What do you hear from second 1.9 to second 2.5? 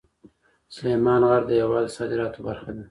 د صادراتو